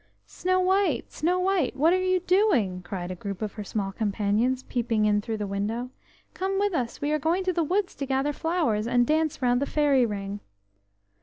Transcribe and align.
"Snow 0.25 0.59
white! 0.59 1.11
Snow 1.11 1.37
white! 1.37 1.75
what 1.75 1.93
are 1.93 2.01
you 2.03 2.21
doing?" 2.21 2.81
cried 2.81 3.11
a 3.11 3.15
group 3.15 3.39
of 3.39 3.53
her 3.53 3.63
small 3.63 3.91
companions, 3.91 4.63
peeping 4.63 5.05
in 5.05 5.21
through 5.21 5.37
the 5.37 5.43
open 5.45 5.67
door. 5.67 5.89
"Come 6.33 6.57
with 6.57 6.73
us; 6.73 7.01
we 7.01 7.11
are 7.11 7.19
going 7.19 7.43
to 7.43 7.53
the 7.53 7.63
woods 7.63 7.93
to 7.97 8.07
gather 8.07 8.33
flowers, 8.33 8.87
and 8.87 9.05
dance 9.05 9.43
round 9.43 9.61
the 9.61 9.67
fairy 9.67 10.07
ring." 10.07 10.39